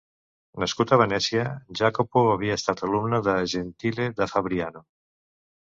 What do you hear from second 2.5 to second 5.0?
estat alumne de Gentile da Fabriano.